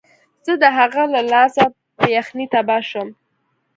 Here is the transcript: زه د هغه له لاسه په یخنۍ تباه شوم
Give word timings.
زه 0.45 0.53
د 0.61 0.63
هغه 0.77 1.03
له 1.13 1.21
لاسه 1.31 1.63
په 1.97 2.05
یخنۍ 2.15 2.45
تباه 2.53 2.83
شوم 2.89 3.09